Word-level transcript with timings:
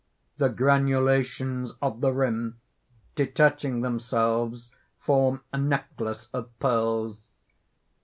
(_The 0.39 0.55
granulations 0.55 1.73
of 1.79 2.01
the 2.01 2.11
rim, 2.11 2.59
detaching 3.13 3.81
themselves 3.81 4.71
form 4.99 5.43
a 5.53 5.59
necklace 5.59 6.27
of 6.33 6.49
pearls. 6.57 7.33